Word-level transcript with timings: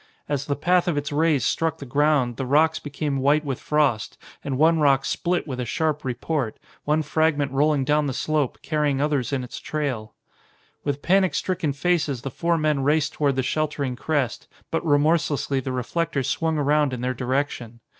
As 0.27 0.47
the 0.47 0.55
path 0.55 0.87
of 0.87 0.97
its 0.97 1.11
rays 1.11 1.45
struck 1.45 1.77
the 1.77 1.85
ground 1.85 2.37
the 2.37 2.45
rocks 2.47 2.79
became 2.79 3.17
white 3.19 3.45
with 3.45 3.59
frost 3.59 4.17
and 4.43 4.57
one 4.57 4.79
rock 4.79 5.05
split 5.05 5.47
with 5.47 5.59
a 5.59 5.63
sharp 5.67 6.03
report, 6.03 6.57
one 6.85 7.03
fragment 7.03 7.51
rolling 7.51 7.85
down 7.85 8.07
the 8.07 8.13
slope, 8.13 8.57
carrying 8.63 8.99
others 8.99 9.31
in 9.31 9.43
its 9.43 9.59
trail. 9.59 10.15
With 10.83 11.03
panic 11.03 11.35
stricken 11.35 11.71
faces 11.73 12.23
the 12.23 12.31
four 12.31 12.57
men 12.57 12.81
raced 12.81 13.13
toward 13.13 13.35
the 13.35 13.43
sheltering 13.43 13.95
crest, 13.95 14.47
but 14.71 14.83
remorselessly 14.83 15.59
the 15.59 15.71
reflector 15.71 16.23
swung 16.23 16.57
around 16.57 16.93
in 16.93 17.01
their 17.01 17.13
direction. 17.13 17.79